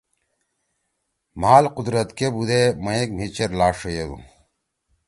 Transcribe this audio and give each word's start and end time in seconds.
مھال 1.41 1.65
قدرت 1.77 2.09
کے 2.17 2.27
بُودے 2.33 2.61
مئیگ 2.83 3.09
مھی 3.17 3.27
چیر 3.35 3.51
لاݜ 3.59 3.75
ݜیدُو! 3.81 4.17